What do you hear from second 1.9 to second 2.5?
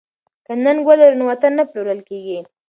کیږي.